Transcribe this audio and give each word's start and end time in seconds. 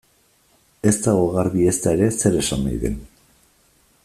Ez 0.91 0.93
dago 1.03 1.27
garbi, 1.35 1.67
ezta 1.73 1.95
ere, 1.99 2.09
zer 2.23 2.41
esan 2.41 2.65
nahi 2.69 2.83
den. 2.87 3.01